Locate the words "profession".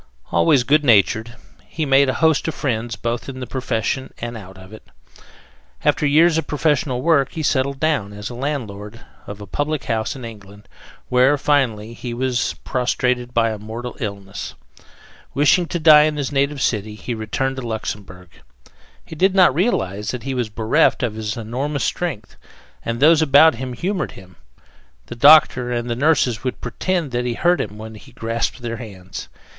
3.45-4.11